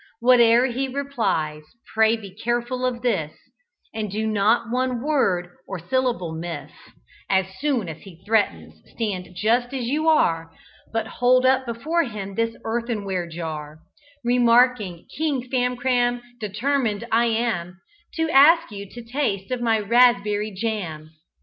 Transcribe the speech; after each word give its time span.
Whate'er 0.19 0.65
he 0.65 0.87
replies, 0.87 1.61
pray 1.93 2.17
be 2.17 2.31
careful 2.31 2.87
of 2.87 3.03
this, 3.03 3.33
And 3.93 4.09
do 4.09 4.25
not 4.25 4.71
one 4.71 4.99
word 5.03 5.51
or 5.67 5.77
one 5.77 5.87
syllable 5.89 6.33
miss; 6.33 6.71
As 7.29 7.45
soon 7.59 7.87
as 7.87 8.01
he 8.01 8.23
threatens, 8.25 8.81
stand 8.95 9.35
just 9.35 9.75
as 9.75 9.85
you 9.85 10.07
are, 10.09 10.51
But 10.91 11.05
hold 11.05 11.45
up 11.45 11.67
before 11.67 12.01
him 12.01 12.33
this 12.33 12.55
earthenware 12.65 13.27
jar, 13.29 13.77
Remarking, 14.23 15.05
'King 15.15 15.47
Famcram, 15.51 16.23
determined 16.39 17.05
I 17.11 17.25
am 17.25 17.77
To 18.15 18.27
ask 18.31 18.71
you 18.71 18.89
to 18.89 19.03
taste 19.03 19.51
of 19.51 19.61
my 19.61 19.77
raspberry 19.79 20.49
jam.' 20.49 21.11